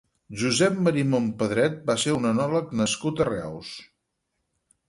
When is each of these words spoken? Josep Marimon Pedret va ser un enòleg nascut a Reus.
Josep 0.43 0.79
Marimon 0.85 1.27
Pedret 1.43 1.77
va 1.91 1.97
ser 2.05 2.15
un 2.21 2.25
enòleg 2.31 2.73
nascut 2.81 3.23
a 3.27 3.29
Reus. 3.31 3.75